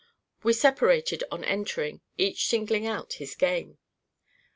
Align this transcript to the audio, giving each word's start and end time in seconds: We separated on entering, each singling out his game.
We 0.41 0.53
separated 0.53 1.23
on 1.29 1.43
entering, 1.43 2.01
each 2.17 2.47
singling 2.47 2.87
out 2.87 3.13
his 3.13 3.35
game. 3.35 3.77